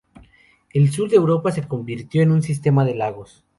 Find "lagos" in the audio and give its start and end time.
2.95-3.43